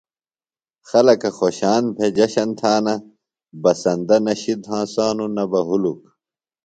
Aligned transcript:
خلکہ 0.89 1.29
خوشان 1.37 1.83
بھےۡ 1.95 2.13
جشن 2.17 2.49
تھانہ۔ 2.59 2.95
بسندہ 3.61 4.17
نہ 4.25 4.33
شِد 4.41 4.61
ہنسانوۡ 4.71 5.31
نہ 5.35 5.43
بہ 5.51 5.61
ہُلک۔ 5.67 6.01